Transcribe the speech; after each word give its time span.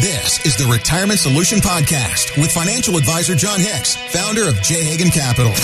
This 0.00 0.44
is 0.44 0.56
the 0.56 0.66
Retirement 0.66 1.20
Solution 1.20 1.58
Podcast 1.58 2.36
with 2.36 2.50
financial 2.50 2.96
advisor 2.96 3.36
Jon 3.36 3.60
Hicks, 3.60 3.94
founder 3.94 4.48
of 4.48 4.60
J. 4.60 4.82
Hagan 4.82 5.06
Capital. 5.06 5.54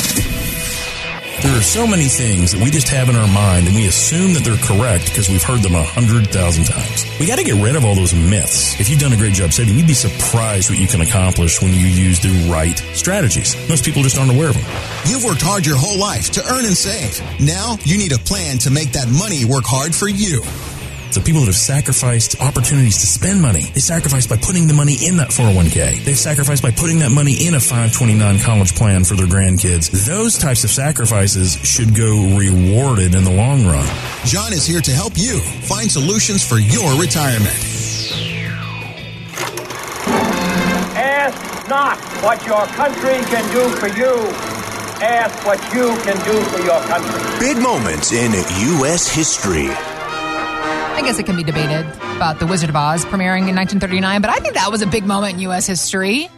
There 1.42 1.58
are 1.58 1.62
so 1.66 1.84
many 1.84 2.06
things 2.06 2.52
that 2.52 2.62
we 2.62 2.70
just 2.70 2.88
have 2.90 3.08
in 3.08 3.16
our 3.16 3.26
mind 3.26 3.66
and 3.66 3.74
we 3.74 3.88
assume 3.88 4.34
that 4.34 4.44
they're 4.46 4.60
correct 4.62 5.06
because 5.06 5.28
we've 5.28 5.42
heard 5.42 5.62
them 5.62 5.74
a 5.74 5.82
hundred 5.82 6.28
thousand 6.30 6.64
times. 6.70 7.10
We 7.18 7.26
got 7.26 7.38
to 7.38 7.44
get 7.44 7.58
rid 7.60 7.74
of 7.74 7.84
all 7.84 7.96
those 7.96 8.14
myths. 8.14 8.78
If 8.78 8.88
you've 8.88 9.00
done 9.00 9.12
a 9.12 9.16
great 9.16 9.34
job 9.34 9.50
saving, 9.50 9.74
you'd 9.74 9.90
be 9.90 9.98
surprised 9.98 10.70
what 10.70 10.78
you 10.78 10.86
can 10.86 11.00
accomplish 11.00 11.60
when 11.60 11.74
you 11.74 11.90
use 11.90 12.20
the 12.20 12.30
right 12.46 12.78
strategies. 12.94 13.56
Most 13.68 13.84
people 13.84 14.02
just 14.02 14.16
aren't 14.16 14.30
aware 14.30 14.50
of 14.50 14.54
them. 14.54 14.66
You've 15.10 15.24
worked 15.24 15.42
hard 15.42 15.66
your 15.66 15.76
whole 15.76 15.98
life 15.98 16.30
to 16.38 16.44
earn 16.46 16.66
and 16.66 16.76
save. 16.76 17.18
Now 17.40 17.78
you 17.82 17.98
need 17.98 18.12
a 18.12 18.18
plan 18.22 18.58
to 18.58 18.70
make 18.70 18.92
that 18.92 19.10
money 19.10 19.44
work 19.44 19.64
hard 19.66 19.92
for 19.92 20.08
you. 20.08 20.42
So 21.10 21.20
people 21.20 21.40
that 21.40 21.46
have 21.46 21.56
sacrificed 21.56 22.40
opportunities 22.40 22.98
to 22.98 23.06
spend 23.06 23.42
money, 23.42 23.62
they 23.74 23.80
sacrificed 23.80 24.30
by 24.30 24.36
putting 24.36 24.68
the 24.68 24.74
money 24.74 24.94
in 24.94 25.16
that 25.16 25.30
401k. 25.30 26.04
They've 26.04 26.16
sacrificed 26.16 26.62
by 26.62 26.70
putting 26.70 27.00
that 27.00 27.10
money 27.10 27.34
in 27.48 27.54
a 27.54 27.60
529 27.60 28.38
college 28.38 28.76
plan 28.76 29.02
for 29.02 29.16
their 29.16 29.26
grandkids. 29.26 29.90
Those 30.06 30.38
types 30.38 30.62
of 30.62 30.70
sacrifices 30.70 31.58
should 31.66 31.96
go 31.96 32.38
rewarded 32.38 33.16
in 33.16 33.24
the 33.24 33.32
long 33.32 33.66
run. 33.66 33.86
John 34.24 34.52
is 34.52 34.64
here 34.64 34.80
to 34.80 34.92
help 34.92 35.14
you 35.16 35.40
find 35.66 35.90
solutions 35.90 36.46
for 36.46 36.58
your 36.58 36.94
retirement. 36.94 37.58
Ask 40.94 41.68
not 41.68 41.98
what 42.22 42.46
your 42.46 42.66
country 42.78 43.18
can 43.26 43.42
do 43.50 43.66
for 43.82 43.88
you. 43.98 44.14
Ask 45.02 45.44
what 45.44 45.58
you 45.74 45.90
can 46.06 46.14
do 46.22 46.38
for 46.54 46.60
your 46.62 46.80
country. 46.86 47.18
Big 47.40 47.58
moments 47.58 48.12
in 48.12 48.30
U.S. 48.78 49.08
history. 49.12 49.70
I 51.00 51.02
guess 51.02 51.18
it 51.18 51.24
can 51.24 51.34
be 51.36 51.42
debated 51.42 51.86
about 52.16 52.40
The 52.40 52.46
Wizard 52.46 52.68
of 52.68 52.76
Oz 52.76 53.06
premiering 53.06 53.48
in 53.48 53.56
1939, 53.56 54.20
but 54.20 54.28
I 54.28 54.36
think 54.36 54.52
that 54.54 54.70
was 54.70 54.82
a 54.82 54.86
big 54.86 55.06
moment 55.06 55.32
in 55.34 55.40
U.S. 55.40 55.66
history. 55.66 56.28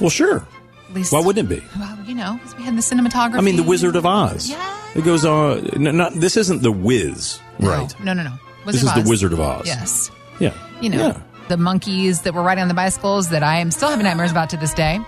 Well, 0.00 0.08
sure. 0.08 0.46
At 0.88 0.94
least, 0.94 1.12
Why 1.12 1.20
wouldn't 1.20 1.52
it 1.52 1.60
be? 1.60 1.66
Well, 1.78 1.98
you 2.06 2.14
know, 2.14 2.34
because 2.38 2.56
we 2.56 2.62
had 2.62 2.74
the 2.76 2.80
cinematography. 2.80 3.36
I 3.36 3.42
mean, 3.42 3.56
The 3.56 3.62
Wizard 3.62 3.94
of 3.94 4.06
Oz. 4.06 4.48
Yeah. 4.48 4.78
It 4.94 5.04
goes 5.04 5.26
on. 5.26 5.66
n- 5.86 5.96
Not 5.98 6.14
this 6.14 6.38
isn't 6.38 6.62
the 6.62 6.72
Wiz, 6.72 7.38
No, 7.58 7.68
right? 7.68 8.00
No, 8.02 8.14
no, 8.14 8.22
no. 8.22 8.32
This 8.64 8.82
is 8.82 8.88
of 8.88 9.04
the 9.04 9.08
Wizard 9.10 9.34
of 9.34 9.40
Oz. 9.40 9.66
Yes. 9.66 10.10
Yeah. 10.40 10.54
You 10.80 10.88
know, 10.88 10.98
Yeah. 11.08 11.20
the 11.48 11.58
monkeys 11.58 12.22
that 12.22 12.32
were 12.32 12.42
riding 12.42 12.62
on 12.62 12.68
the 12.68 12.74
bicycles 12.74 13.28
that 13.28 13.42
I 13.42 13.58
am 13.58 13.70
still 13.70 13.90
having 13.90 14.04
nightmares 14.04 14.30
about 14.30 14.48
to 14.50 14.56
this 14.56 14.72
day. 14.72 14.98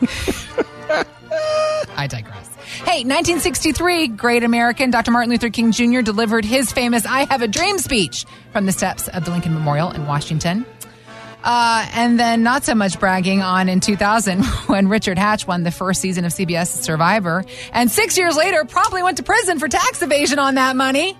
I 1.96 2.08
digress. 2.08 2.49
Hey, 2.78 3.04
1963, 3.04 4.08
great 4.08 4.44
American 4.44 4.90
Dr. 4.90 5.10
Martin 5.10 5.30
Luther 5.30 5.50
King 5.50 5.72
Jr. 5.72 6.00
delivered 6.00 6.44
his 6.44 6.72
famous 6.72 7.04
I 7.04 7.24
Have 7.24 7.42
a 7.42 7.48
Dream 7.48 7.78
speech 7.78 8.24
from 8.52 8.64
the 8.64 8.72
steps 8.72 9.08
of 9.08 9.24
the 9.24 9.30
Lincoln 9.32 9.52
Memorial 9.54 9.90
in 9.90 10.06
Washington. 10.06 10.64
Uh, 11.42 11.86
and 11.92 12.18
then 12.18 12.42
not 12.42 12.64
so 12.64 12.74
much 12.74 13.00
bragging 13.00 13.42
on 13.42 13.68
in 13.68 13.80
2000 13.80 14.44
when 14.66 14.88
Richard 14.88 15.18
Hatch 15.18 15.46
won 15.46 15.62
the 15.62 15.70
first 15.70 16.00
season 16.00 16.24
of 16.24 16.32
CBS 16.32 16.68
Survivor. 16.68 17.44
And 17.72 17.90
six 17.90 18.16
years 18.16 18.36
later, 18.36 18.64
probably 18.64 19.02
went 19.02 19.16
to 19.16 19.22
prison 19.22 19.58
for 19.58 19.68
tax 19.68 20.02
evasion 20.02 20.38
on 20.38 20.54
that 20.54 20.76
money. 20.76 21.16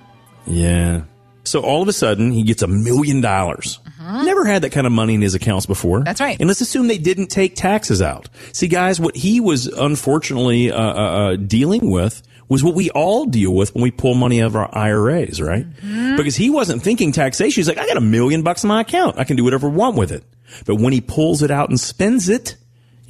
Yeah. 0.46 1.02
So 1.44 1.60
all 1.60 1.82
of 1.82 1.88
a 1.88 1.92
sudden, 1.92 2.32
he 2.32 2.42
gets 2.42 2.62
a 2.62 2.66
million 2.66 3.20
dollars. 3.20 3.78
Never 4.00 4.44
had 4.44 4.62
that 4.62 4.70
kind 4.70 4.86
of 4.86 4.92
money 4.92 5.14
in 5.14 5.22
his 5.22 5.34
accounts 5.34 5.66
before. 5.66 5.98
Uh-huh. 5.98 6.04
That's 6.04 6.20
right. 6.20 6.36
And 6.40 6.48
let's 6.48 6.60
assume 6.60 6.88
they 6.88 6.98
didn't 6.98 7.28
take 7.28 7.54
taxes 7.54 8.02
out. 8.02 8.28
See, 8.52 8.66
guys, 8.66 8.98
what 8.98 9.14
he 9.14 9.40
was 9.40 9.66
unfortunately 9.66 10.72
uh, 10.72 10.80
uh, 10.80 10.92
uh, 11.32 11.36
dealing 11.36 11.90
with 11.90 12.22
was 12.48 12.64
what 12.64 12.74
we 12.74 12.90
all 12.90 13.26
deal 13.26 13.54
with 13.54 13.72
when 13.74 13.82
we 13.82 13.92
pull 13.92 14.14
money 14.14 14.42
out 14.42 14.46
of 14.46 14.56
our 14.56 14.68
IRAs, 14.76 15.40
right? 15.40 15.64
Mm-hmm. 15.64 16.16
Because 16.16 16.34
he 16.34 16.50
wasn't 16.50 16.82
thinking 16.82 17.12
taxation. 17.12 17.60
He's 17.60 17.68
like, 17.68 17.78
I 17.78 17.86
got 17.86 17.96
a 17.96 18.02
million 18.02 18.42
bucks 18.42 18.64
in 18.64 18.68
my 18.68 18.80
account. 18.80 19.18
I 19.18 19.24
can 19.24 19.36
do 19.36 19.44
whatever 19.44 19.68
I 19.68 19.72
want 19.72 19.96
with 19.96 20.10
it. 20.10 20.24
But 20.66 20.76
when 20.76 20.92
he 20.92 21.00
pulls 21.00 21.42
it 21.42 21.52
out 21.52 21.68
and 21.68 21.78
spends 21.78 22.28
it, 22.28 22.56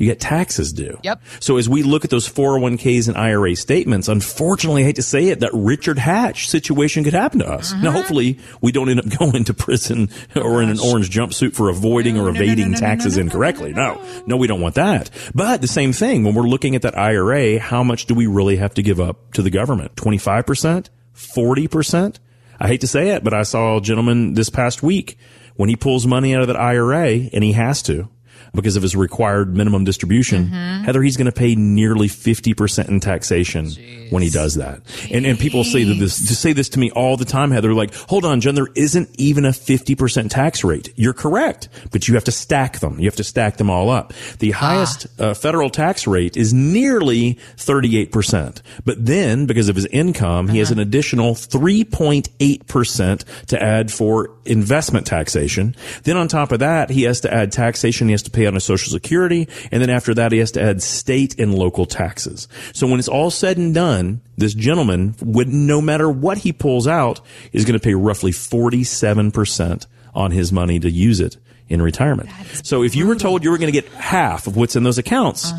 you 0.00 0.06
get 0.06 0.18
taxes 0.18 0.72
due. 0.72 0.98
Yep. 1.02 1.22
So 1.40 1.58
as 1.58 1.68
we 1.68 1.82
look 1.82 2.04
at 2.04 2.10
those 2.10 2.26
401ks 2.26 3.08
and 3.08 3.18
IRA 3.18 3.54
statements, 3.54 4.08
unfortunately, 4.08 4.82
I 4.82 4.86
hate 4.86 4.96
to 4.96 5.02
say 5.02 5.28
it, 5.28 5.40
that 5.40 5.50
Richard 5.52 5.98
Hatch 5.98 6.48
situation 6.48 7.04
could 7.04 7.12
happen 7.12 7.40
to 7.40 7.46
us. 7.46 7.72
Mm-hmm. 7.72 7.84
Now, 7.84 7.92
hopefully 7.92 8.38
we 8.62 8.72
don't 8.72 8.88
end 8.88 9.00
up 9.00 9.18
going 9.18 9.44
to 9.44 9.54
prison 9.54 10.08
or 10.34 10.62
in 10.62 10.70
an 10.70 10.80
orange 10.80 11.10
jumpsuit 11.10 11.54
for 11.54 11.68
avoiding 11.68 12.16
or 12.16 12.24
no, 12.24 12.30
no, 12.30 12.40
evading 12.40 12.70
no, 12.70 12.78
no, 12.78 12.80
no, 12.80 12.80
taxes 12.80 13.18
incorrectly. 13.18 13.74
No, 13.74 14.02
no, 14.26 14.38
we 14.38 14.46
don't 14.46 14.62
want 14.62 14.76
that. 14.76 15.10
But 15.34 15.60
the 15.60 15.68
same 15.68 15.92
thing, 15.92 16.24
when 16.24 16.34
we're 16.34 16.48
looking 16.48 16.74
at 16.74 16.82
that 16.82 16.96
IRA, 16.96 17.58
how 17.58 17.82
much 17.82 18.06
do 18.06 18.14
we 18.14 18.26
really 18.26 18.56
have 18.56 18.72
to 18.74 18.82
give 18.82 19.00
up 19.00 19.34
to 19.34 19.42
the 19.42 19.50
government? 19.50 19.96
25%? 19.96 20.88
40%? 21.14 22.16
I 22.58 22.68
hate 22.68 22.80
to 22.80 22.86
say 22.86 23.10
it, 23.10 23.22
but 23.22 23.34
I 23.34 23.42
saw 23.42 23.76
a 23.76 23.80
gentleman 23.82 24.32
this 24.32 24.48
past 24.48 24.82
week 24.82 25.18
when 25.56 25.68
he 25.68 25.76
pulls 25.76 26.06
money 26.06 26.34
out 26.34 26.40
of 26.40 26.48
that 26.48 26.58
IRA 26.58 27.28
and 27.32 27.44
he 27.44 27.52
has 27.52 27.82
to 27.82 28.08
because 28.54 28.76
of 28.76 28.82
his 28.82 28.96
required 28.96 29.56
minimum 29.56 29.84
distribution, 29.84 30.50
Mm-hmm. 30.50 30.84
Heather, 30.84 31.02
he's 31.02 31.16
going 31.16 31.26
to 31.26 31.32
pay 31.32 31.54
nearly 31.54 32.08
50% 32.08 32.88
in 32.88 33.00
taxation 33.00 33.70
when 34.10 34.22
he 34.22 34.30
does 34.30 34.54
that. 34.56 34.80
And, 35.10 35.24
and 35.26 35.38
people 35.38 35.64
say 35.64 35.84
that 35.84 35.94
this, 35.94 36.16
to 36.28 36.34
say 36.34 36.52
this 36.52 36.68
to 36.70 36.78
me 36.78 36.90
all 36.90 37.16
the 37.16 37.24
time, 37.24 37.50
Heather, 37.50 37.74
like, 37.74 37.94
hold 37.94 38.24
on, 38.24 38.40
Jen, 38.40 38.54
there 38.54 38.68
isn't 38.74 39.08
even 39.18 39.44
a 39.44 39.50
50% 39.50 40.30
tax 40.30 40.64
rate. 40.64 40.92
You're 40.96 41.12
correct, 41.12 41.68
but 41.92 42.08
you 42.08 42.14
have 42.14 42.24
to 42.24 42.32
stack 42.32 42.80
them. 42.80 42.98
You 42.98 43.06
have 43.06 43.16
to 43.16 43.24
stack 43.24 43.56
them 43.56 43.70
all 43.70 43.90
up. 43.90 44.12
The 44.38 44.52
highest 44.52 45.06
uh, 45.20 45.34
federal 45.34 45.70
tax 45.70 46.06
rate 46.06 46.36
is 46.36 46.52
nearly 46.52 47.34
38%. 47.56 48.62
But 48.84 49.04
then, 49.04 49.46
because 49.46 49.68
of 49.68 49.76
his 49.76 49.86
income, 49.86 50.48
he 50.48 50.58
has 50.58 50.70
an 50.70 50.78
additional 50.78 51.34
3.8% 51.34 53.24
to 53.46 53.62
add 53.62 53.92
for 53.92 54.30
investment 54.44 55.06
taxation. 55.06 55.76
Then 56.04 56.16
on 56.16 56.28
top 56.28 56.52
of 56.52 56.60
that, 56.60 56.90
he 56.90 57.02
has 57.04 57.20
to 57.20 57.32
add 57.32 57.52
taxation 57.52 58.08
he 58.08 58.12
has 58.12 58.22
to 58.22 58.30
pay 58.30 58.39
on 58.46 58.54
his 58.54 58.64
social 58.64 58.92
security. 58.92 59.48
And 59.70 59.82
then 59.82 59.90
after 59.90 60.14
that, 60.14 60.32
he 60.32 60.38
has 60.38 60.52
to 60.52 60.62
add 60.62 60.82
state 60.82 61.38
and 61.38 61.54
local 61.54 61.86
taxes. 61.86 62.48
So 62.72 62.86
when 62.86 62.98
it's 62.98 63.08
all 63.08 63.30
said 63.30 63.56
and 63.58 63.74
done, 63.74 64.20
this 64.36 64.54
gentleman 64.54 65.14
would, 65.22 65.48
no 65.48 65.80
matter 65.80 66.08
what 66.10 66.38
he 66.38 66.52
pulls 66.52 66.86
out, 66.86 67.20
is 67.52 67.64
going 67.64 67.78
to 67.78 67.82
pay 67.84 67.94
roughly 67.94 68.32
47% 68.32 69.86
on 70.14 70.30
his 70.30 70.52
money 70.52 70.78
to 70.80 70.90
use 70.90 71.20
it 71.20 71.36
in 71.68 71.80
retirement. 71.80 72.28
So 72.64 72.82
if 72.82 72.96
you 72.96 73.06
were 73.06 73.14
told 73.14 73.44
you 73.44 73.50
were 73.52 73.58
going 73.58 73.72
to 73.72 73.80
get 73.80 73.88
half 73.92 74.48
of 74.48 74.56
what's 74.56 74.74
in 74.74 74.82
those 74.82 74.98
accounts, 74.98 75.52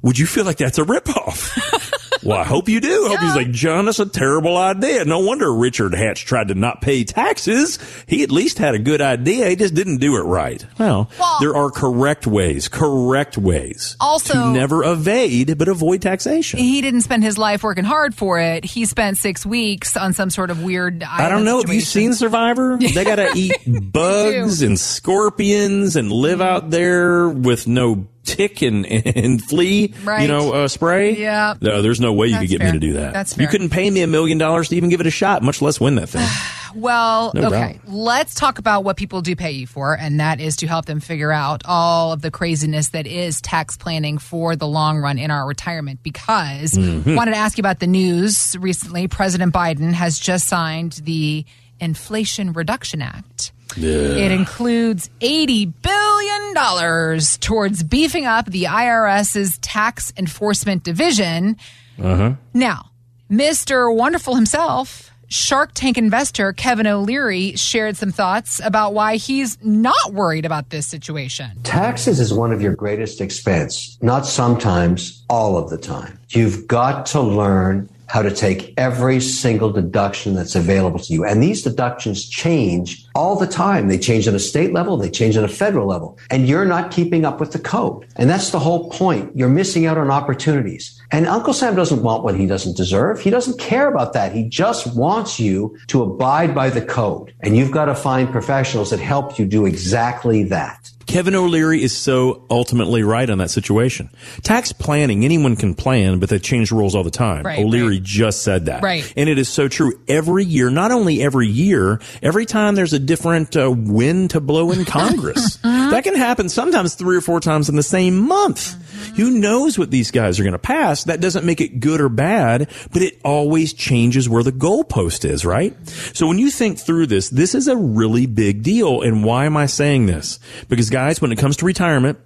would 0.00 0.16
you 0.16 0.24
feel 0.26 0.44
like 0.44 0.58
that's 0.58 0.78
a 0.78 0.84
ripoff? 0.84 1.85
well, 2.22 2.38
I 2.38 2.44
hope 2.44 2.68
you 2.68 2.80
do. 2.80 3.06
I 3.06 3.08
hope 3.10 3.20
he's 3.20 3.36
like, 3.36 3.50
Jon, 3.50 3.84
that's 3.86 3.98
a 3.98 4.06
terrible 4.06 4.56
idea. 4.56 5.04
No 5.04 5.20
wonder 5.20 5.52
Richard 5.52 5.94
Hatch 5.94 6.24
tried 6.24 6.48
to 6.48 6.54
not 6.54 6.80
pay 6.80 7.04
taxes. 7.04 7.78
He 8.06 8.22
at 8.22 8.30
least 8.30 8.58
had 8.58 8.74
a 8.74 8.78
good 8.78 9.00
idea. 9.00 9.48
He 9.50 9.56
just 9.56 9.74
didn't 9.74 9.98
do 9.98 10.16
it 10.16 10.22
right. 10.22 10.64
Well, 10.78 11.10
Well- 11.18 11.36
there 11.40 11.54
are 11.56 11.70
correct 11.70 12.26
ways, 12.26 12.68
correct 12.68 13.36
ways 13.38 13.96
Also- 14.00 14.32
to 14.34 14.52
never 14.52 14.84
evade 14.84 15.58
but 15.58 15.68
avoid 15.68 16.02
taxation. 16.02 16.58
He 16.58 16.80
didn't 16.80 17.02
spend 17.02 17.22
his 17.22 17.38
life 17.38 17.62
working 17.62 17.84
hard 17.84 18.14
for 18.14 18.38
it. 18.38 18.64
He 18.64 18.84
spent 18.86 19.18
six 19.18 19.44
weeks 19.46 19.96
on 19.96 20.12
some 20.12 20.30
sort 20.30 20.50
of 20.50 20.62
weird. 20.62 21.02
I 21.02 21.28
don't 21.28 21.44
know. 21.44 21.60
Have 21.60 21.72
you 21.72 21.80
seen 21.80 22.14
Survivor? 22.14 22.78
They 22.96 23.04
got 23.04 23.16
to 23.16 23.30
eat 23.34 23.52
bugs 23.92 24.62
and 24.62 24.78
scorpions 24.78 25.96
and 25.96 26.10
live 26.10 26.40
out 26.40 26.70
there 26.70 27.28
with 27.28 27.66
no 27.66 28.06
tick 28.26 28.60
and, 28.62 28.84
and 28.84 29.42
flea, 29.42 29.94
you 30.20 30.28
know, 30.28 30.52
uh, 30.52 30.68
spray. 30.68 31.16
Yeah. 31.16 31.54
No, 31.60 31.80
there's 31.80 32.00
no 32.00 32.12
way 32.12 32.26
you 32.26 32.32
That's 32.32 32.42
could 32.42 32.50
get 32.50 32.60
fair. 32.60 32.72
me 32.72 32.78
to 32.78 32.86
do 32.86 32.92
that. 32.94 33.12
That's 33.14 33.38
You 33.38 33.46
couldn't 33.48 33.70
pay 33.70 33.88
me 33.90 34.02
a 34.02 34.06
million 34.06 34.36
dollars 34.38 34.68
to 34.68 34.76
even 34.76 34.90
give 34.90 35.00
it 35.00 35.06
a 35.06 35.10
shot, 35.10 35.42
much 35.42 35.62
less 35.62 35.80
win 35.80 35.94
that 35.96 36.08
thing. 36.08 36.26
Well, 36.76 37.32
No 37.34 37.46
okay. 37.46 37.80
Let's 37.86 38.34
talk 38.34 38.58
about 38.58 38.84
what 38.84 38.98
people 38.98 39.22
do 39.22 39.34
pay 39.34 39.52
you 39.52 39.66
for, 39.66 39.96
and 39.96 40.20
that 40.20 40.40
is 40.40 40.56
to 40.56 40.66
help 40.66 40.84
them 40.84 41.00
figure 41.00 41.32
out 41.32 41.62
all 41.64 42.12
of 42.12 42.20
the 42.20 42.30
craziness 42.30 42.90
that 42.90 43.06
is 43.06 43.40
tax 43.40 43.78
planning 43.78 44.18
for 44.18 44.56
the 44.56 44.66
long 44.68 44.98
run 44.98 45.18
in 45.18 45.30
our 45.30 45.46
retirement. 45.48 46.00
Because 46.02 46.72
Mm-hmm. 46.72 47.14
wanted 47.14 47.30
to 47.30 47.38
ask 47.38 47.56
you 47.56 47.62
about 47.62 47.78
the 47.80 47.86
news 47.86 48.54
recently. 48.60 49.08
President 49.08 49.54
Biden 49.54 49.94
has 49.94 50.18
just 50.18 50.48
signed 50.48 51.00
the 51.04 51.46
Inflation 51.80 52.52
Reduction 52.52 53.00
Act. 53.00 53.52
It 53.76 54.32
includes 54.32 55.10
$80 55.20 55.72
billion 55.82 57.20
towards 57.40 57.82
beefing 57.82 58.26
up 58.26 58.46
the 58.46 58.64
IRS's 58.64 59.58
tax 59.58 60.12
enforcement 60.16 60.82
division. 60.82 61.56
Uh-huh. 62.02 62.34
Now, 62.54 62.90
Mr. 63.30 63.94
Wonderful 63.94 64.34
himself, 64.34 65.10
Shark 65.28 65.72
Tank 65.74 65.98
investor 65.98 66.52
Kevin 66.52 66.86
O'Leary, 66.86 67.56
shared 67.56 67.96
some 67.96 68.12
thoughts 68.12 68.60
about 68.64 68.94
why 68.94 69.16
he's 69.16 69.58
not 69.62 70.12
worried 70.12 70.44
about 70.44 70.70
this 70.70 70.86
situation. 70.86 71.50
Taxes 71.64 72.20
is 72.20 72.32
one 72.32 72.52
of 72.52 72.62
your 72.62 72.74
greatest 72.74 73.20
expense, 73.20 73.98
not 74.00 74.24
sometimes, 74.26 75.24
all 75.28 75.58
of 75.58 75.68
the 75.68 75.78
time. 75.78 76.18
You've 76.30 76.68
got 76.68 77.06
to 77.06 77.20
learn 77.20 77.88
how 78.08 78.22
to 78.22 78.30
take 78.30 78.72
every 78.76 79.20
single 79.20 79.70
deduction 79.70 80.34
that's 80.34 80.54
available 80.54 80.98
to 81.00 81.12
you. 81.12 81.24
And 81.24 81.42
these 81.42 81.62
deductions 81.62 82.28
change 82.28 83.06
all 83.14 83.36
the 83.36 83.46
time. 83.46 83.88
They 83.88 83.98
change 83.98 84.28
at 84.28 84.34
a 84.34 84.38
state 84.38 84.72
level, 84.72 84.96
they 84.96 85.10
change 85.10 85.36
at 85.36 85.44
a 85.44 85.48
federal 85.48 85.86
level, 85.86 86.18
and 86.30 86.48
you're 86.48 86.64
not 86.64 86.90
keeping 86.90 87.24
up 87.24 87.40
with 87.40 87.52
the 87.52 87.58
code. 87.58 88.06
And 88.16 88.30
that's 88.30 88.50
the 88.50 88.58
whole 88.58 88.90
point. 88.90 89.36
You're 89.36 89.48
missing 89.48 89.86
out 89.86 89.98
on 89.98 90.10
opportunities. 90.10 91.00
And 91.10 91.26
Uncle 91.26 91.52
Sam 91.52 91.76
doesn't 91.76 92.02
want 92.02 92.24
what 92.24 92.36
he 92.36 92.46
doesn't 92.46 92.76
deserve. 92.76 93.20
He 93.20 93.30
doesn't 93.30 93.58
care 93.58 93.88
about 93.88 94.12
that. 94.14 94.32
He 94.32 94.48
just 94.48 94.96
wants 94.96 95.38
you 95.38 95.76
to 95.88 96.02
abide 96.02 96.54
by 96.54 96.70
the 96.70 96.84
code. 96.84 97.32
And 97.40 97.56
you've 97.56 97.70
got 97.70 97.86
to 97.86 97.94
find 97.94 98.30
professionals 98.30 98.90
that 98.90 99.00
help 99.00 99.38
you 99.38 99.46
do 99.46 99.66
exactly 99.66 100.44
that. 100.44 100.90
Kevin 101.06 101.34
O'Leary 101.34 101.82
is 101.82 101.96
so 101.96 102.44
ultimately 102.50 103.02
right 103.02 103.28
on 103.28 103.38
that 103.38 103.50
situation. 103.50 104.10
Tax 104.42 104.72
planning, 104.72 105.24
anyone 105.24 105.56
can 105.56 105.74
plan, 105.74 106.18
but 106.18 106.28
they 106.28 106.38
change 106.38 106.72
rules 106.72 106.94
all 106.94 107.04
the 107.04 107.10
time. 107.10 107.44
Right, 107.44 107.60
O'Leary 107.60 107.96
right. 107.96 108.02
just 108.02 108.42
said 108.42 108.66
that. 108.66 108.82
Right. 108.82 109.12
And 109.16 109.28
it 109.28 109.38
is 109.38 109.48
so 109.48 109.68
true. 109.68 110.00
Every 110.08 110.44
year, 110.44 110.68
not 110.70 110.90
only 110.90 111.22
every 111.22 111.48
year, 111.48 112.00
every 112.22 112.44
time 112.44 112.74
there's 112.74 112.92
a 112.92 112.98
different 112.98 113.56
uh, 113.56 113.70
wind 113.70 114.30
to 114.30 114.40
blow 114.40 114.72
in 114.72 114.84
Congress. 114.84 115.58
that 115.90 115.98
uh-huh. 115.98 116.02
can 116.02 116.16
happen 116.16 116.48
sometimes 116.48 116.94
three 116.94 117.16
or 117.16 117.20
four 117.20 117.40
times 117.40 117.68
in 117.68 117.76
the 117.76 117.82
same 117.82 118.18
month. 118.18 118.74
Uh-huh. 118.74 119.14
Who 119.16 119.38
knows 119.38 119.78
what 119.78 119.90
these 119.90 120.10
guys 120.10 120.38
are 120.38 120.42
going 120.42 120.52
to 120.52 120.58
pass? 120.58 121.04
That 121.04 121.20
doesn't 121.20 121.44
make 121.44 121.60
it 121.60 121.80
good 121.80 122.00
or 122.00 122.08
bad, 122.08 122.70
but 122.92 123.02
it 123.02 123.20
always 123.24 123.72
changes 123.72 124.28
where 124.28 124.42
the 124.42 124.52
goalpost 124.52 125.24
is, 125.24 125.44
right? 125.44 125.74
So 126.14 126.26
when 126.26 126.38
you 126.38 126.50
think 126.50 126.78
through 126.78 127.06
this, 127.06 127.30
this 127.30 127.54
is 127.54 127.68
a 127.68 127.76
really 127.76 128.26
big 128.26 128.62
deal. 128.62 129.02
And 129.02 129.24
why 129.24 129.46
am 129.46 129.56
I 129.56 129.66
saying 129.66 130.06
this? 130.06 130.38
Because 130.68 130.90
guys, 130.90 131.20
when 131.20 131.32
it 131.32 131.38
comes 131.38 131.56
to 131.58 131.64
retirement, 131.64 132.18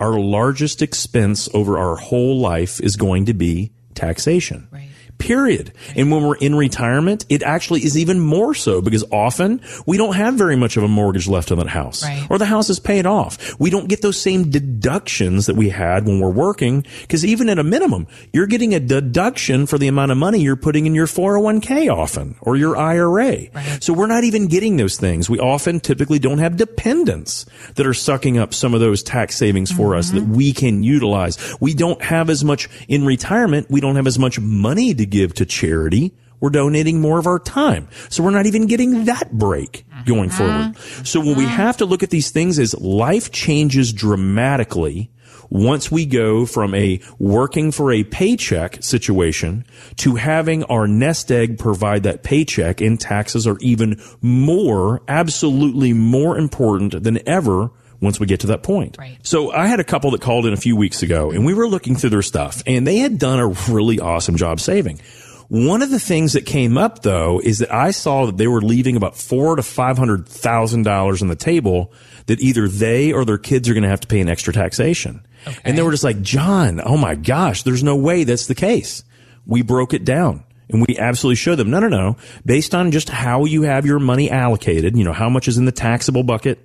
our 0.00 0.18
largest 0.18 0.82
expense 0.82 1.48
over 1.54 1.78
our 1.78 1.96
whole 1.96 2.38
life 2.38 2.80
is 2.80 2.96
going 2.96 3.26
to 3.26 3.34
be 3.34 3.72
taxation. 3.94 4.68
Right. 4.70 4.88
Period. 5.18 5.72
And 5.96 6.10
when 6.10 6.22
we're 6.22 6.36
in 6.36 6.54
retirement, 6.54 7.26
it 7.28 7.42
actually 7.42 7.84
is 7.84 7.98
even 7.98 8.20
more 8.20 8.54
so 8.54 8.80
because 8.80 9.04
often 9.10 9.60
we 9.86 9.96
don't 9.96 10.14
have 10.14 10.34
very 10.34 10.56
much 10.56 10.76
of 10.76 10.82
a 10.84 10.88
mortgage 10.88 11.26
left 11.26 11.50
on 11.50 11.58
that 11.58 11.68
house. 11.68 12.04
Right. 12.04 12.26
Or 12.30 12.38
the 12.38 12.46
house 12.46 12.70
is 12.70 12.78
paid 12.78 13.04
off. 13.04 13.58
We 13.58 13.70
don't 13.70 13.88
get 13.88 14.00
those 14.00 14.20
same 14.20 14.50
deductions 14.50 15.46
that 15.46 15.56
we 15.56 15.70
had 15.70 16.06
when 16.06 16.20
we're 16.20 16.30
working 16.30 16.84
because 17.02 17.24
even 17.24 17.48
at 17.48 17.58
a 17.58 17.64
minimum, 17.64 18.06
you're 18.32 18.46
getting 18.46 18.74
a 18.74 18.80
deduction 18.80 19.66
for 19.66 19.76
the 19.76 19.88
amount 19.88 20.12
of 20.12 20.18
money 20.18 20.40
you're 20.40 20.56
putting 20.56 20.86
in 20.86 20.94
your 20.94 21.06
401k 21.06 21.92
often 21.92 22.36
or 22.40 22.56
your 22.56 22.76
IRA. 22.76 23.48
Right. 23.52 23.82
So 23.82 23.92
we're 23.92 24.06
not 24.06 24.24
even 24.24 24.46
getting 24.46 24.76
those 24.76 24.96
things. 24.96 25.28
We 25.28 25.40
often 25.40 25.80
typically 25.80 26.18
don't 26.18 26.38
have 26.38 26.56
dependents 26.56 27.44
that 27.74 27.86
are 27.86 27.94
sucking 27.94 28.38
up 28.38 28.54
some 28.54 28.72
of 28.74 28.80
those 28.80 29.02
tax 29.02 29.36
savings 29.36 29.72
for 29.72 29.96
us 29.96 30.10
that 30.10 30.22
mm-hmm. 30.22 30.34
we 30.34 30.52
can 30.52 30.82
utilize. 30.82 31.38
We 31.60 31.74
don't 31.74 32.00
have 32.02 32.30
as 32.30 32.44
much 32.44 32.68
in 32.86 33.04
retirement. 33.04 33.66
We 33.68 33.80
don't 33.80 33.96
have 33.96 34.06
as 34.06 34.18
much 34.18 34.38
money 34.38 34.94
to 34.94 35.07
give 35.10 35.34
to 35.34 35.46
charity. 35.46 36.12
We're 36.40 36.50
donating 36.50 37.00
more 37.00 37.18
of 37.18 37.26
our 37.26 37.38
time. 37.38 37.88
So 38.10 38.22
we're 38.22 38.30
not 38.30 38.46
even 38.46 38.66
getting 38.66 39.06
that 39.06 39.32
break 39.32 39.84
going 40.06 40.30
uh-huh. 40.30 40.72
forward. 40.72 41.06
So 41.06 41.20
when 41.20 41.36
we 41.36 41.44
uh-huh. 41.44 41.56
have 41.56 41.76
to 41.78 41.84
look 41.84 42.02
at 42.02 42.10
these 42.10 42.30
things 42.30 42.58
as 42.58 42.78
life 42.78 43.32
changes 43.32 43.92
dramatically, 43.92 45.10
once 45.50 45.90
we 45.90 46.04
go 46.04 46.44
from 46.44 46.74
a 46.74 47.00
working 47.18 47.72
for 47.72 47.90
a 47.90 48.04
paycheck 48.04 48.82
situation 48.82 49.64
to 49.96 50.16
having 50.16 50.62
our 50.64 50.86
nest 50.86 51.32
egg 51.32 51.58
provide 51.58 52.02
that 52.02 52.22
paycheck 52.22 52.80
and 52.80 53.00
taxes 53.00 53.46
are 53.46 53.58
even 53.60 54.00
more, 54.20 55.02
absolutely 55.08 55.92
more 55.92 56.36
important 56.36 57.02
than 57.02 57.26
ever 57.26 57.70
once 58.00 58.20
we 58.20 58.26
get 58.26 58.40
to 58.40 58.48
that 58.48 58.62
point. 58.62 58.96
Right. 58.98 59.18
So 59.22 59.52
I 59.52 59.66
had 59.66 59.80
a 59.80 59.84
couple 59.84 60.10
that 60.12 60.20
called 60.20 60.46
in 60.46 60.52
a 60.52 60.58
few 60.58 60.76
weeks 60.76 61.02
ago 61.02 61.30
and 61.30 61.44
we 61.44 61.54
were 61.54 61.68
looking 61.68 61.96
through 61.96 62.10
their 62.10 62.22
stuff 62.22 62.62
and 62.66 62.86
they 62.86 62.98
had 62.98 63.18
done 63.18 63.38
a 63.38 63.48
really 63.72 64.00
awesome 64.00 64.36
job 64.36 64.60
saving. 64.60 65.00
One 65.48 65.80
of 65.80 65.90
the 65.90 65.98
things 65.98 66.34
that 66.34 66.44
came 66.44 66.76
up 66.76 67.02
though 67.02 67.40
is 67.40 67.58
that 67.58 67.72
I 67.72 67.90
saw 67.90 68.26
that 68.26 68.36
they 68.36 68.46
were 68.46 68.60
leaving 68.60 68.96
about 68.96 69.16
four 69.16 69.56
to 69.56 69.62
five 69.62 69.96
hundred 69.96 70.28
thousand 70.28 70.82
dollars 70.82 71.22
on 71.22 71.28
the 71.28 71.36
table 71.36 71.92
that 72.26 72.40
either 72.40 72.68
they 72.68 73.12
or 73.12 73.24
their 73.24 73.38
kids 73.38 73.68
are 73.68 73.74
going 73.74 73.82
to 73.82 73.88
have 73.88 74.00
to 74.00 74.08
pay 74.08 74.20
an 74.20 74.28
extra 74.28 74.52
taxation. 74.52 75.26
And 75.64 75.78
they 75.78 75.82
were 75.82 75.90
just 75.90 76.04
like, 76.04 76.20
Jon, 76.20 76.80
oh 76.84 76.98
my 76.98 77.14
gosh, 77.14 77.62
there's 77.62 77.82
no 77.82 77.96
way 77.96 78.24
that's 78.24 78.46
the 78.46 78.54
case. 78.54 79.02
We 79.46 79.62
broke 79.62 79.94
it 79.94 80.04
down. 80.04 80.44
And 80.70 80.84
we 80.86 80.98
absolutely 80.98 81.36
showed 81.36 81.56
them, 81.56 81.70
no, 81.70 81.80
no, 81.80 81.88
no. 81.88 82.18
Based 82.44 82.74
on 82.74 82.90
just 82.90 83.08
how 83.08 83.46
you 83.46 83.62
have 83.62 83.86
your 83.86 83.98
money 83.98 84.30
allocated, 84.30 84.98
you 84.98 85.04
know, 85.04 85.14
how 85.14 85.30
much 85.30 85.48
is 85.48 85.56
in 85.56 85.64
the 85.64 85.72
taxable 85.72 86.22
bucket, 86.22 86.58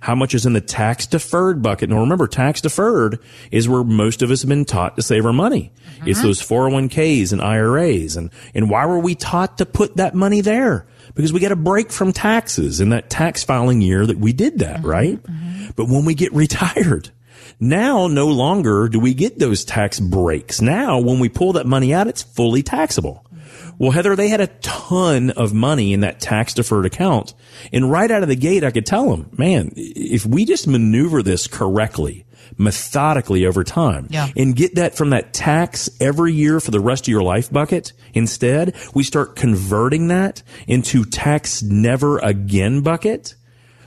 how 0.00 0.14
much 0.14 0.34
is 0.34 0.46
in 0.46 0.52
the 0.52 0.60
tax 0.60 1.06
deferred 1.06 1.62
bucket. 1.62 1.90
Now 1.90 2.00
remember, 2.00 2.26
tax 2.26 2.60
deferred 2.60 3.18
is 3.50 3.68
where 3.68 3.84
most 3.84 4.22
of 4.22 4.30
us 4.30 4.42
have 4.42 4.48
been 4.48 4.64
taught 4.64 4.96
to 4.96 5.02
save 5.02 5.26
our 5.26 5.32
money. 5.32 5.72
Mm-hmm. 5.96 6.08
It's 6.08 6.22
those 6.22 6.40
401ks 6.42 7.32
and 7.32 7.40
IRAs. 7.40 8.16
And, 8.16 8.30
and 8.54 8.70
why 8.70 8.86
were 8.86 8.98
we 8.98 9.14
taught 9.14 9.58
to 9.58 9.66
put 9.66 9.96
that 9.96 10.14
money 10.14 10.40
there? 10.40 10.86
Because 11.14 11.32
we 11.32 11.40
got 11.40 11.52
a 11.52 11.56
break 11.56 11.90
from 11.90 12.12
taxes 12.12 12.80
in 12.80 12.90
that 12.90 13.10
tax 13.10 13.44
filing 13.44 13.80
year 13.80 14.06
that 14.06 14.18
we 14.18 14.32
did 14.32 14.58
that, 14.60 14.78
mm-hmm. 14.78 14.88
right? 14.88 15.22
Mm-hmm. 15.22 15.70
But 15.76 15.88
when 15.88 16.04
we 16.04 16.14
get 16.14 16.32
retired, 16.34 17.10
now 17.60 18.06
no 18.06 18.26
longer 18.28 18.88
do 18.88 18.98
we 18.98 19.14
get 19.14 19.38
those 19.38 19.64
tax 19.64 20.00
breaks. 20.00 20.60
Now 20.60 20.98
when 20.98 21.18
we 21.18 21.28
pull 21.28 21.52
that 21.54 21.66
money 21.66 21.94
out, 21.94 22.08
it's 22.08 22.22
fully 22.22 22.62
taxable. 22.62 23.24
Well, 23.78 23.90
Heather, 23.90 24.14
they 24.16 24.28
had 24.28 24.40
a 24.40 24.46
ton 24.46 25.30
of 25.30 25.52
money 25.52 25.92
in 25.92 26.00
that 26.00 26.20
tax 26.20 26.54
deferred 26.54 26.86
account. 26.86 27.34
And 27.72 27.90
right 27.90 28.10
out 28.10 28.22
of 28.22 28.28
the 28.28 28.36
gate, 28.36 28.64
I 28.64 28.70
could 28.70 28.86
tell 28.86 29.10
them, 29.10 29.30
man, 29.36 29.72
if 29.76 30.24
we 30.26 30.44
just 30.44 30.66
maneuver 30.68 31.22
this 31.22 31.46
correctly, 31.46 32.24
methodically 32.58 33.46
over 33.46 33.64
time 33.64 34.06
Yeah. 34.10 34.28
and 34.36 34.54
get 34.54 34.74
that 34.76 34.96
from 34.96 35.10
that 35.10 35.32
tax 35.32 35.90
every 36.00 36.32
year 36.32 36.60
for 36.60 36.70
the 36.70 36.80
rest 36.80 37.04
of 37.04 37.08
your 37.08 37.22
life 37.22 37.50
bucket, 37.50 37.92
instead, 38.12 38.74
we 38.94 39.02
start 39.02 39.36
converting 39.36 40.08
that 40.08 40.42
into 40.66 41.04
tax 41.04 41.62
never 41.62 42.18
again 42.18 42.80
bucket. 42.80 43.34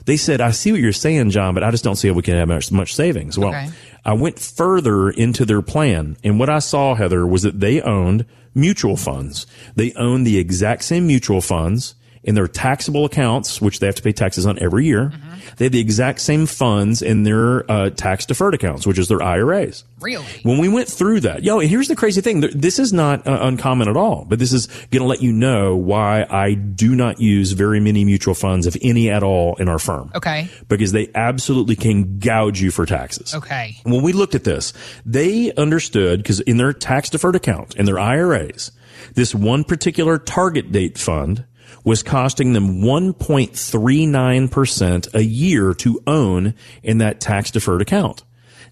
They 0.07 0.17
said, 0.17 0.41
I 0.41 0.51
see 0.51 0.71
what 0.71 0.81
you're 0.81 0.93
saying, 0.93 1.29
Jon, 1.31 1.53
but 1.53 1.63
I 1.63 1.69
just 1.69 1.83
don't 1.83 1.97
see 1.97 2.07
how 2.07 2.13
we 2.15 2.21
can 2.23 2.35
have 2.35 2.47
much, 2.47 2.71
much 2.71 2.95
savings. 2.95 3.37
Well, 3.37 3.49
Okay. 3.49 3.69
I 4.05 4.13
went 4.13 4.39
further 4.39 5.09
into 5.09 5.43
their 5.45 5.61
plan, 5.61 6.15
and 6.23 6.39
what 6.39 6.49
I 6.49 6.59
saw, 6.59 6.95
Heather, 6.95 7.27
was 7.27 7.41
that 7.41 7.59
they 7.59 7.81
owned 7.81 8.25
mutual 8.55 8.95
funds. 8.95 9.45
They 9.75 9.91
owned 9.93 10.25
the 10.25 10.37
exact 10.37 10.83
same 10.85 11.05
mutual 11.07 11.41
funds 11.41 11.93
in 12.27 12.35
their 12.35 12.47
taxable 12.47 13.05
accounts, 13.05 13.61
which 13.61 13.79
they 13.79 13.85
have 13.85 13.95
to 13.95 14.03
pay 14.03 14.11
taxes 14.11 14.45
on 14.45 14.59
every 14.59 14.85
year. 14.85 15.13
They 15.55 15.65
have 15.65 15.71
the 15.71 15.79
exact 15.79 16.19
same 16.19 16.45
funds 16.45 17.01
in 17.01 17.23
their 17.23 17.69
uh, 17.71 17.89
tax 17.89 18.25
deferred 18.25 18.53
accounts, 18.53 18.85
which 18.85 18.99
is 18.99 19.07
their 19.07 19.23
IRAs. 19.23 19.85
Really? 20.01 20.25
When 20.43 20.57
we 20.57 20.67
went 20.67 20.89
through 20.89 21.21
that, 21.21 21.43
yo, 21.43 21.59
here's 21.59 21.87
the 21.87 21.95
crazy 21.95 22.19
thing. 22.19 22.41
This 22.41 22.79
is 22.79 22.91
not 22.91 23.25
uh, 23.25 23.39
uncommon 23.41 23.87
at 23.87 23.95
all, 23.95 24.25
but 24.27 24.39
this 24.39 24.51
is 24.51 24.67
going 24.91 25.01
to 25.01 25.05
let 25.05 25.21
you 25.21 25.31
know 25.31 25.77
why 25.77 26.27
I 26.29 26.53
do 26.53 26.95
not 26.95 27.21
use 27.21 27.53
very 27.53 27.79
many 27.79 28.03
mutual 28.03 28.33
funds, 28.33 28.67
if 28.67 28.75
any 28.81 29.09
at 29.09 29.23
all, 29.23 29.55
in 29.55 29.69
our 29.69 29.79
firm. 29.79 30.11
Okay. 30.13 30.49
Because 30.67 30.91
they 30.91 31.09
absolutely 31.15 31.77
can 31.77 32.19
gouge 32.19 32.59
you 32.61 32.71
for 32.71 32.85
taxes. 32.85 33.33
Okay. 33.33 33.77
When 33.83 34.03
we 34.03 34.11
looked 34.11 34.35
at 34.35 34.43
this, 34.43 34.73
they 35.05 35.53
understood 35.53 36.21
because 36.21 36.41
in 36.41 36.57
their 36.57 36.73
tax 36.73 37.09
deferred 37.09 37.37
account, 37.37 37.75
in 37.77 37.85
their 37.85 37.97
IRAs, 37.97 38.73
this 39.13 39.33
one 39.33 39.63
particular 39.63 40.17
target 40.17 40.73
date 40.73 40.97
fund 40.97 41.45
was 41.83 42.01
costing 42.03 42.53
them 42.53 42.81
1.39% 42.81 45.13
a 45.13 45.23
year 45.23 45.73
to 45.75 46.01
own 46.07 46.53
in 46.83 46.97
that 46.99 47.19
tax 47.19 47.51
deferred 47.51 47.81
account. 47.81 48.23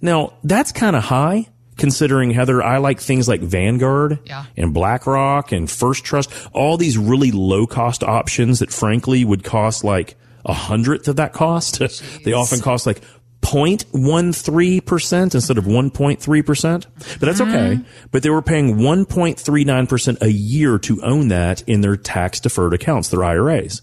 Now, 0.01 0.33
that's 0.43 0.71
kind 0.71 0.95
of 0.95 1.03
high 1.05 1.47
considering 1.77 2.31
Heather, 2.31 2.63
I 2.63 2.77
like 2.77 3.01
things 3.01 3.27
like 3.27 3.41
Vanguard 3.41 4.19
Yeah. 4.25 4.45
and 4.55 4.73
BlackRock 4.73 5.51
and 5.51 5.69
First 5.69 6.05
Trust, 6.05 6.31
all 6.53 6.77
these 6.77 6.97
really 6.97 7.31
low 7.31 7.67
cost 7.67 8.01
options 8.01 8.59
that 8.59 8.71
frankly 8.71 9.25
would 9.25 9.43
cost 9.43 9.83
like 9.83 10.15
a 10.45 10.53
hundredth 10.53 11.09
of 11.09 11.17
that 11.17 11.33
cost. 11.33 11.81
they 12.23 12.31
often 12.31 12.61
cost 12.61 12.85
like 12.85 13.01
0.13% 13.45 15.35
instead 15.35 15.57
of 15.57 15.65
1.3%. 15.65 16.85
But 17.19 17.19
that's 17.19 17.41
okay. 17.41 17.75
Mm-hmm. 17.75 18.07
But 18.11 18.23
they 18.23 18.29
were 18.29 18.41
paying 18.41 18.77
1.39% 18.77 20.21
a 20.21 20.31
year 20.31 20.79
to 20.79 21.01
own 21.03 21.27
that 21.29 21.61
in 21.63 21.81
their 21.81 21.95
tax 21.95 22.39
deferred 22.39 22.73
accounts, 22.73 23.09
their 23.09 23.23
IRAs. 23.23 23.81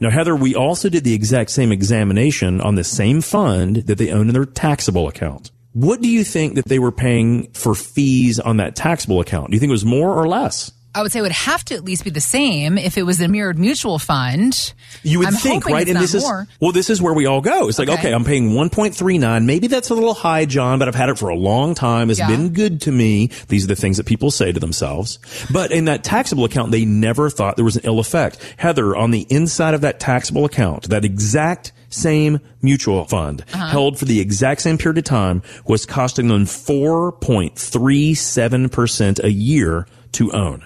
Now, 0.00 0.10
Heather, 0.10 0.36
we 0.36 0.54
also 0.54 0.88
did 0.88 1.04
the 1.04 1.14
exact 1.14 1.50
same 1.50 1.72
examination 1.72 2.60
on 2.60 2.74
the 2.74 2.84
same 2.84 3.20
fund 3.22 3.76
that 3.76 3.96
they 3.98 4.10
own 4.10 4.28
in 4.28 4.34
their 4.34 4.44
taxable 4.44 5.08
account. 5.08 5.50
What 5.72 6.00
do 6.00 6.08
you 6.08 6.24
think 6.24 6.54
that 6.54 6.66
they 6.66 6.78
were 6.78 6.92
paying 6.92 7.50
for 7.52 7.74
fees 7.74 8.40
on 8.40 8.56
that 8.58 8.76
taxable 8.76 9.20
account? 9.20 9.50
Do 9.50 9.56
you 9.56 9.60
think 9.60 9.70
it 9.70 9.72
was 9.72 9.84
more 9.84 10.12
or 10.12 10.26
less? 10.26 10.72
I 10.96 11.02
would 11.02 11.12
say 11.12 11.18
it 11.18 11.22
would 11.22 11.32
have 11.32 11.62
to 11.66 11.74
at 11.74 11.84
least 11.84 12.04
be 12.04 12.10
the 12.10 12.22
same 12.22 12.78
if 12.78 12.96
it 12.96 13.02
was 13.02 13.20
a 13.20 13.28
mirrored 13.28 13.58
mutual 13.58 13.98
fund. 13.98 14.72
You 15.02 15.18
would 15.18 15.28
I'm 15.28 15.34
think, 15.34 15.66
right? 15.66 15.86
and 15.86 15.98
this 15.98 16.14
more. 16.14 16.42
is 16.42 16.48
well, 16.58 16.72
this 16.72 16.88
is 16.88 17.02
where 17.02 17.12
we 17.12 17.26
all 17.26 17.42
go. 17.42 17.68
It's 17.68 17.78
like, 17.78 17.90
Okay. 17.90 17.98
okay, 17.98 18.12
I'm 18.14 18.24
paying 18.24 18.52
1.39. 18.54 19.44
Maybe 19.44 19.66
that's 19.66 19.90
a 19.90 19.94
little 19.94 20.14
high, 20.14 20.46
Jon, 20.46 20.78
but 20.78 20.88
I've 20.88 20.94
had 20.94 21.10
it 21.10 21.18
for 21.18 21.28
a 21.28 21.36
long 21.36 21.74
time. 21.74 22.08
It's 22.08 22.18
Yeah. 22.18 22.28
been 22.28 22.48
good 22.54 22.80
to 22.82 22.92
me. 22.92 23.28
These 23.48 23.64
are 23.64 23.68
the 23.68 23.76
things 23.76 23.98
that 23.98 24.06
people 24.06 24.30
say 24.30 24.52
to 24.52 24.60
themselves. 24.60 25.18
But 25.52 25.70
in 25.70 25.84
that 25.84 26.02
taxable 26.02 26.44
account, 26.44 26.70
they 26.72 26.86
never 26.86 27.28
thought 27.28 27.56
there 27.56 27.64
was 27.64 27.76
an 27.76 27.82
ill 27.84 27.98
effect. 27.98 28.38
Heather, 28.56 28.96
on 28.96 29.10
the 29.10 29.26
inside 29.28 29.74
of 29.74 29.82
that 29.82 30.00
taxable 30.00 30.46
account, 30.46 30.88
that 30.88 31.04
exact 31.04 31.72
same 31.90 32.40
mutual 32.62 33.04
fund 33.04 33.44
Uh-huh. 33.52 33.66
held 33.66 33.98
for 33.98 34.06
the 34.06 34.18
exact 34.20 34.62
same 34.62 34.78
period 34.78 34.96
of 34.98 35.04
time 35.04 35.42
was 35.66 35.84
costing 35.84 36.28
them 36.28 36.46
4.37% 36.46 39.22
a 39.22 39.30
year 39.30 39.86
to 40.12 40.32
own. 40.32 40.62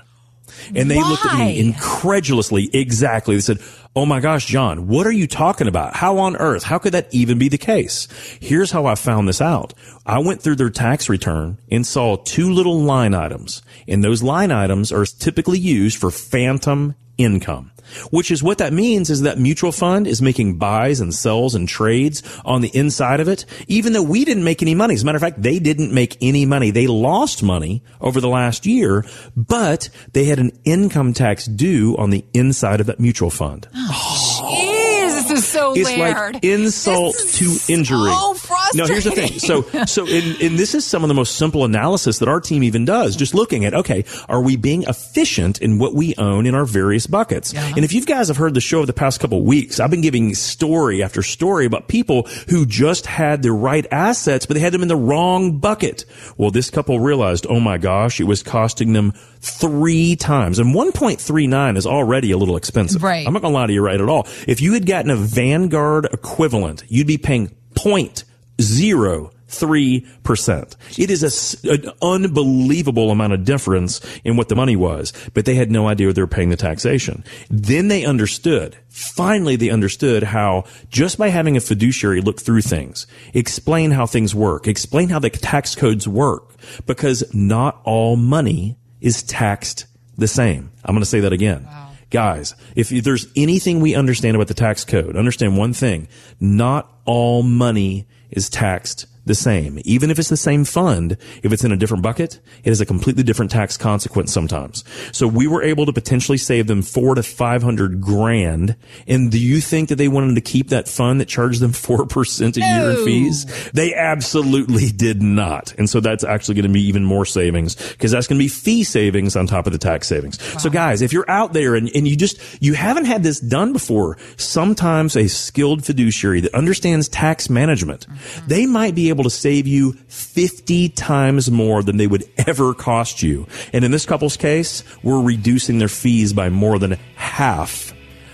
And 0.75 0.91
they 0.91 1.01
looked 1.01 1.27
at 1.27 1.39
me 1.39 1.59
incredulously. 1.59 2.71
Exactly. 2.73 3.35
They 3.35 3.41
said, 3.41 3.59
Oh 3.97 4.07
my 4.07 4.21
gosh, 4.21 4.47
Jon, 4.47 4.87
what 4.87 5.05
are 5.07 5.13
you 5.13 5.27
talking 5.27 5.67
about? 5.67 5.97
How 5.97 6.19
on 6.19 6.37
earth? 6.37 6.63
How 6.63 6.79
could 6.79 6.95
that 6.95 7.13
even 7.13 7.39
be 7.39 7.49
the 7.49 7.59
case? 7.59 8.07
Here's 8.41 8.71
how 8.71 8.87
I 8.87 8.95
found 8.95 9.27
this 9.27 9.41
out. 9.41 9.75
I 10.07 10.21
went 10.21 10.43
through 10.43 10.57
their 10.57 10.71
tax 10.71 11.09
return 11.09 11.59
and 11.73 11.85
saw 11.85 12.17
two 12.17 12.53
little 12.53 12.81
line 12.81 13.15
items. 13.15 13.63
And 13.89 14.05
those 14.05 14.23
line 14.23 14.53
items 14.53 14.93
are 14.93 15.05
typically 15.05 15.59
used 15.59 15.99
for 15.99 16.13
phantom 16.13 16.95
income. 17.19 17.73
Which 18.11 18.31
is 18.31 18.43
what 18.43 18.59
that 18.59 18.73
means 18.73 19.11
is 19.11 19.23
that 19.23 19.39
mutual 19.39 19.73
fund 19.73 20.07
is 20.07 20.21
making 20.23 20.59
buys 20.59 21.01
and 21.01 21.15
sells 21.15 21.55
and 21.55 21.69
trades 21.69 22.23
on 22.45 22.61
the 22.61 22.71
inside 22.77 23.21
of 23.21 23.29
it, 23.29 23.45
even 23.69 23.93
though 23.93 24.03
we 24.03 24.25
didn't 24.25 24.45
make 24.45 24.63
any 24.63 24.75
money. 24.75 24.95
As 24.95 25.03
a 25.03 25.07
matter 25.07 25.17
of 25.17 25.23
fact, 25.23 25.43
they 25.43 25.59
didn't 25.59 25.93
make 25.93 26.17
any 26.21 26.47
money. 26.47 26.71
They 26.71 26.87
lost 26.87 27.43
money 27.43 27.83
over 28.01 28.21
the 28.21 28.29
last 28.29 28.67
year, 28.67 29.05
but 29.37 29.89
they 30.13 30.25
had 30.25 30.39
an 30.39 30.53
income 30.65 31.13
tax 31.13 31.47
due 31.47 31.97
on 31.99 32.11
the 32.11 32.25
inside 32.35 32.81
of 32.81 32.87
that 32.87 33.01
mutual 33.01 33.31
fund. 33.31 33.69
Oh, 33.75 34.41
jeez, 34.43 35.29
this 35.29 35.31
is 35.39 35.47
so 35.47 35.75
It's 35.75 35.89
layered. 35.91 36.35
like 36.35 36.45
insult 36.45 37.17
to 37.35 37.57
injury. 37.69 38.11
So 38.11 38.35
No, 38.75 38.87
here's 38.87 39.05
the 39.05 39.11
thing. 39.11 39.39
So, 39.39 39.63
so, 39.87 40.07
and, 40.07 40.41
and 40.41 40.59
this 40.59 40.75
is 40.75 40.85
some 40.85 41.05
of 41.05 41.09
the 41.09 41.15
most 41.15 41.37
simple 41.37 41.65
analysis 41.65 42.19
that 42.19 42.29
our 42.29 42.41
team 42.41 42.63
even 42.63 42.85
does. 42.85 43.17
Just 43.17 43.35
looking 43.35 43.65
at, 43.65 43.75
okay, 43.75 44.05
are 44.29 44.43
we 44.43 44.57
being 44.57 44.83
efficient 44.85 45.61
in 45.61 45.79
what 45.79 45.95
we 45.95 46.15
own 46.17 46.47
in 46.47 46.55
our 46.55 46.65
various 46.65 47.07
buckets? 47.07 47.55
And 47.55 47.85
if 47.85 47.93
you 47.93 48.05
guys 48.05 48.29
have 48.29 48.37
heard 48.37 48.55
the 48.55 48.61
show 48.61 48.79
over 48.79 48.87
the 48.87 48.93
past 48.93 49.21
couple 49.21 49.39
of 49.39 49.45
weeks, 49.45 49.81
I've 49.81 49.91
been 49.91 50.01
giving 50.01 50.35
story 50.35 51.03
after 51.03 51.23
story 51.23 51.67
about 51.67 51.89
people 51.89 52.25
who 52.49 52.67
just 52.67 53.07
had 53.07 53.43
the 53.43 53.53
right 53.53 53.87
assets, 53.91 54.47
but 54.47 54.55
they 54.55 54.61
had 54.61 54.73
them 54.73 54.83
in 54.83 54.89
the 54.89 54.97
wrong 54.97 55.59
bucket. 55.59 56.05
Well, 56.37 56.51
this 56.51 56.71
couple 56.71 57.01
realized, 57.01 57.47
oh 57.49 57.61
my 57.61 57.79
gosh, 57.79 58.21
it 58.21 58.25
was 58.25 58.43
costing 58.43 58.93
them 58.93 59.13
three 59.41 60.17
times. 60.17 60.59
And 60.59 60.75
1.39 60.75 61.77
is 61.77 61.87
already 61.87 62.31
a 62.31 62.39
little 62.39 62.57
expensive. 62.57 63.03
Right. 63.03 63.27
I'm 63.27 63.33
not 63.33 63.43
going 63.43 63.53
to 63.53 63.59
lie 63.59 63.67
to 63.67 63.73
you 63.73 63.83
right 63.83 64.01
at 64.01 64.09
all. 64.09 64.27
If 64.47 64.61
you 64.61 64.75
had 64.75 64.87
gotten 64.87 65.11
a 65.11 65.17
Vanguard 65.17 66.07
equivalent, 66.13 66.85
you'd 66.89 67.07
be 67.07 67.19
paying 67.19 67.55
point 67.75 68.25
zero 68.61 69.33
three 69.49 70.07
percent. 70.23 70.77
It 70.97 71.11
is 71.11 71.25
a 71.65 71.71
an 71.73 71.91
unbelievable 72.01 73.11
amount 73.11 73.33
of 73.33 73.45
difference 73.45 74.01
in 74.23 74.37
what 74.37 74.49
the 74.49 74.55
money 74.55 74.77
was, 74.77 75.13
but 75.35 75.45
they 75.45 75.57
had 75.57 75.71
no 75.71 75.89
idea 75.89 76.13
they 76.13 76.23
were 76.23 76.29
paying 76.29 76.51
the 76.51 76.57
taxation. 76.57 77.25
Then 77.51 77.89
they 77.89 78.05
understood. 78.05 78.77
Finally, 78.89 79.57
they 79.57 79.71
understood 79.71 80.23
how 80.23 80.65
just 80.89 81.19
by 81.19 81.29
having 81.29 81.57
a 81.57 81.61
fiduciary 81.61 82.21
look 82.21 82.41
through 82.41 82.63
things, 82.63 83.07
explain 83.35 83.91
how 83.91 84.07
things 84.07 84.35
work, 84.35 84.69
explain 84.69 85.09
how 85.09 85.19
the 85.19 85.31
tax 85.31 85.75
codes 85.75 86.07
work, 86.07 86.55
because 86.87 87.25
not 87.35 87.81
all 87.85 88.17
money 88.17 88.77
is 89.01 89.23
taxed 89.23 89.87
the 90.17 90.29
same. 90.29 90.71
I'm 90.85 90.95
going 90.95 91.03
to 91.03 91.07
say 91.07 91.21
that 91.21 91.33
again. 91.33 91.67
Guys, 92.11 92.55
if 92.75 92.91
there's 92.91 93.27
anything 93.37 93.81
we 93.81 93.95
understand 93.95 94.35
about 94.35 94.49
the 94.49 94.55
tax 94.55 94.85
code, 94.85 95.17
understand 95.17 95.57
one 95.57 95.73
thing. 95.73 96.09
Not 96.41 96.93
all 97.05 97.43
money 97.43 98.07
is 98.31 98.49
taxed 98.49 99.07
the 99.31 99.35
same. 99.37 99.81
Even 99.85 100.11
if 100.11 100.19
it's 100.19 100.29
the 100.29 100.37
same 100.37 100.65
fund, 100.65 101.17
if 101.45 101.53
it's 101.53 101.63
in 101.63 101.71
a 101.71 101.77
different 101.77 102.03
bucket, 102.03 102.41
it 102.65 102.69
has 102.69 102.81
a 102.81 102.87
completely 102.87 103.23
different 103.23 103.53
tax 103.53 103.77
consequence 103.77 104.33
sometimes. 104.33 104.83
So 105.13 105.29
we 105.29 105.47
were 105.47 105.63
able 105.63 105.87
to 105.87 105.93
potentially 105.93 106.37
save 106.37 106.67
them 106.67 106.83
four 106.83 107.15
to 107.15 107.23
five 107.23 107.63
hundred 107.63 108.01
grand. 108.01 108.75
And 109.07 109.31
do 109.31 109.39
you 109.39 109.61
think 109.61 109.89
that 109.89 109.97
they 109.97 110.09
wanted 110.09 110.35
to 110.35 110.41
keep 110.41 110.71
that 110.71 110.89
fund 110.89 111.21
that 111.21 111.29
charged 111.29 111.61
them 111.61 111.73
four 111.87 112.07
percent 112.07 112.57
a 112.57 112.61
year 112.61 112.91
in 112.91 113.05
fees? 113.05 113.71
They 113.71 113.95
absolutely 113.95 114.91
did 114.91 115.23
not. 115.23 115.73
And 115.79 115.89
so 115.89 116.01
that's 116.01 116.25
actually 116.25 116.57
going 116.57 116.67
to 116.67 116.73
be 116.73 116.83
even 116.83 117.05
more 117.05 117.25
savings 117.25 117.77
because 117.93 118.11
that's 118.11 118.27
going 118.27 118.39
to 118.39 118.45
be 118.45 118.49
fee 118.49 118.83
savings 118.83 119.37
on 119.37 119.47
top 119.47 119.69
of 119.69 119.73
the 119.73 119.79
tax 119.79 120.09
savings. 120.09 120.43
So 120.61 120.71
guys, 120.71 121.03
if 121.03 121.13
you're 121.13 121.31
out 121.31 121.53
there 121.53 121.77
and, 121.77 121.89
and 121.95 122.09
you 122.09 122.17
just, 122.17 122.41
you 122.61 122.75
haven't 122.75 123.05
had 123.05 123.23
this 123.23 123.39
done 123.39 123.73
before, 123.73 124.19
sometimes 124.37 125.17
a 125.17 125.29
skilled 125.29 125.85
fiduciary 125.85 126.41
that 126.41 126.53
understands 126.53 127.09
tax 127.09 127.49
management, 127.49 128.09
mm-hmm. 128.09 128.49
they 128.49 128.67
might 128.67 128.97
be 128.97 129.09
able 129.21 129.31
to 129.31 129.37
save 129.37 129.67
you 129.67 129.93
50 130.09 130.89
times 130.91 131.51
more 131.51 131.83
than 131.83 131.99
they 131.99 132.07
would 132.07 132.25
ever 132.47 132.73
cost 132.73 133.23
you. 133.23 133.47
And 133.73 133.85
in 133.85 133.91
this 133.91 134.07
couple's 134.07 134.37
case, 134.37 134.83
we're 135.03 135.23
reducing 135.23 135.79
their 135.79 135.89
fees 135.89 136.33
by 136.33 136.49
more 136.49 136.79
than 136.79 136.93
half 137.17 137.93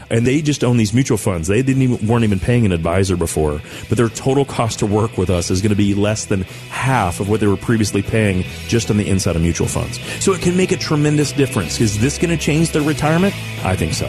and 0.09 0.25
they 0.25 0.41
just 0.41 0.63
own 0.63 0.77
these 0.77 0.95
mutual 0.95 1.19
funds. 1.19 1.49
They 1.49 1.63
didn't 1.63 1.83
even 1.83 2.07
weren't 2.07 2.23
even 2.23 2.39
paying 2.39 2.65
an 2.65 2.71
advisor 2.71 3.17
before, 3.17 3.61
but 3.89 3.99
their 3.99 4.09
total 4.09 4.45
cost 4.45 4.79
to 4.79 4.87
work 4.87 5.19
with 5.19 5.31
us 5.31 5.51
is 5.51 5.61
going 5.61 5.71
to 5.71 5.77
be 5.77 5.95
less 5.95 6.27
than 6.27 6.43
half 6.71 7.19
of 7.19 7.29
what 7.29 7.41
they 7.41 7.49
were 7.49 7.57
previously 7.57 8.03
paying 8.03 8.45
just 8.69 8.89
on 8.89 8.99
the 8.99 9.09
inside 9.09 9.35
of 9.35 9.43
mutual 9.43 9.67
funds. 9.67 9.99
So 10.23 10.33
it 10.33 10.43
can 10.43 10.57
make 10.57 10.71
a 10.71 10.77
tremendous 10.77 11.33
difference. 11.33 11.81
Is 11.81 11.99
this 11.99 12.19
going 12.19 12.31
to 12.31 12.37
change 12.37 12.71
their 12.71 12.83
retirement? 12.83 13.35
I 13.65 13.75
think 13.75 13.95
so. 13.95 14.07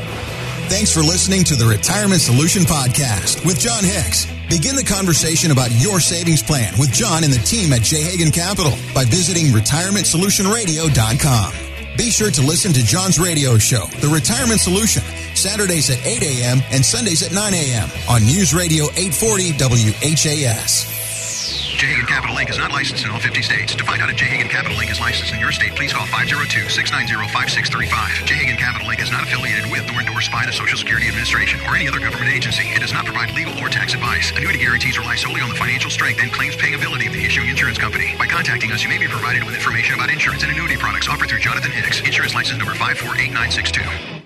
Thanks 0.69 0.93
for 0.93 0.99
listening 0.99 1.43
to 1.45 1.55
the 1.55 1.65
Retirement 1.65 2.21
Solution 2.21 2.61
Podcast 2.61 3.43
with 3.43 3.59
Jon 3.59 3.83
Hicks. 3.83 4.36
Begin 4.49 4.75
the 4.75 4.83
conversation 4.83 5.51
about 5.51 5.71
your 5.71 5.99
savings 5.99 6.41
plan 6.41 6.73
with 6.79 6.89
Jon 6.91 7.23
and 7.25 7.33
the 7.33 7.39
team 7.39 7.73
at 7.73 7.81
J. 7.81 8.01
Hagan 8.01 8.31
Capital 8.31 8.71
by 8.95 9.03
visiting 9.03 9.47
retirementsolutionradio.com. 9.47 11.53
Be 11.97 12.09
sure 12.11 12.31
to 12.31 12.41
listen 12.41 12.71
to 12.73 12.85
Jon's 12.85 13.19
radio 13.19 13.57
show, 13.57 13.87
The 13.99 14.07
Retirement 14.07 14.61
Solution, 14.61 15.03
Saturdays 15.35 15.89
at 15.89 15.97
8 16.05 16.23
a.m. 16.23 16.59
and 16.71 16.85
Sundays 16.85 17.23
at 17.23 17.33
9 17.33 17.53
a.m. 17.53 17.89
on 18.07 18.23
News 18.23 18.53
Radio 18.53 18.85
840 18.95 19.51
WHAS. 19.53 21.06
J. 21.77 21.93
Capital 22.09 22.35
Inc. 22.35 22.49
is 22.49 22.57
not 22.57 22.71
licensed 22.71 23.05
in 23.05 23.11
all 23.11 23.19
50 23.19 23.43
states. 23.43 23.75
To 23.75 23.85
find 23.85 24.01
out 24.01 24.09
if 24.09 24.15
J. 24.15 24.41
Capital 24.49 24.75
Inc. 24.81 24.89
is 24.89 24.99
licensed 24.99 25.31
in 25.31 25.39
your 25.39 25.51
state, 25.51 25.75
please 25.75 25.93
call 25.93 26.07
502-690-5635. 26.07 28.25
J. 28.25 28.55
Capital 28.57 28.89
Inc. 28.89 28.99
is 28.99 29.11
not 29.11 29.21
affiliated 29.21 29.69
with 29.69 29.85
nor 29.85 30.01
endorsed 30.01 30.31
by 30.31 30.43
the 30.43 30.51
Social 30.51 30.75
Security 30.75 31.07
Administration 31.07 31.59
or 31.69 31.75
any 31.75 31.87
other 31.87 31.99
government 31.99 32.33
agency. 32.33 32.63
It 32.73 32.81
does 32.81 32.93
not 32.93 33.05
provide 33.05 33.29
legal 33.35 33.53
or 33.61 33.69
tax 33.69 33.93
advice. 33.93 34.31
Annuity 34.31 34.57
guarantees 34.57 34.97
rely 34.97 35.17
solely 35.17 35.41
on 35.41 35.49
the 35.49 35.55
financial 35.55 35.91
strength 35.91 36.19
and 36.19 36.33
claims 36.33 36.55
paying 36.55 36.73
ability 36.73 37.05
of 37.05 37.13
the 37.13 37.23
issuing 37.23 37.47
insurance 37.47 37.77
company. 37.77 38.15
By 38.17 38.25
contacting 38.25 38.71
us, 38.71 38.81
you 38.81 38.89
may 38.89 38.97
be 38.97 39.07
provided 39.07 39.43
with 39.43 39.53
information 39.53 39.93
about 39.93 40.09
insurance 40.09 40.41
and 40.41 40.51
annuity 40.51 40.77
products 40.77 41.07
offered 41.07 41.29
through 41.29 41.45
Jonathan 41.45 41.69
Hicks, 41.69 42.01
insurance 42.01 42.33
license 42.33 42.57
number 42.57 42.73
548962. 42.73 44.16